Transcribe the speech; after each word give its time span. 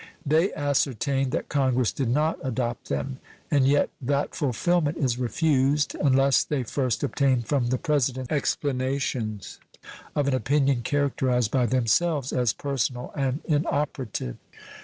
They 0.25 0.51
ascertained 0.55 1.31
that 1.33 1.47
Congress 1.47 1.91
did 1.91 2.09
not 2.09 2.39
adopt 2.41 2.89
them, 2.89 3.19
and 3.51 3.67
yet 3.67 3.91
that 4.01 4.33
fulfillment 4.33 4.97
is 4.97 5.19
refused 5.19 5.93
unless 6.01 6.43
they 6.43 6.63
first 6.63 7.03
obtain 7.03 7.43
from 7.43 7.67
the 7.67 7.77
President 7.77 8.31
explanations 8.31 9.59
of 10.15 10.27
an 10.27 10.33
opinion 10.33 10.81
characterized 10.81 11.51
by 11.51 11.67
themselves 11.67 12.33
as 12.33 12.51
personal 12.51 13.11
and 13.15 13.41
inoperative. 13.45 14.37